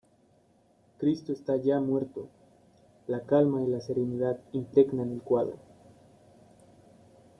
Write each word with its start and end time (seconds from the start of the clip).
Cristo 0.97 1.31
está 1.31 1.57
ya 1.57 1.79
muerto; 1.79 2.27
la 3.05 3.19
calma 3.21 3.61
y 3.61 3.67
la 3.67 3.81
serenidad 3.81 4.39
impregnan 4.51 5.11
el 5.11 5.21
cuadro. 5.21 5.57